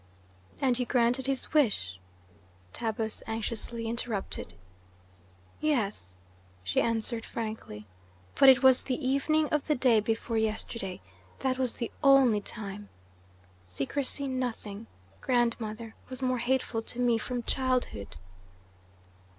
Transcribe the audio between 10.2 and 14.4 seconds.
yesterday that was the only time. Secrecy